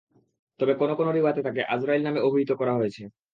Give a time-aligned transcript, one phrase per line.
[0.59, 3.03] তবে কোন কোন রিওয়ায়েতে তাকে আযরাঈল নামে অভিহিত করা হয়েছে।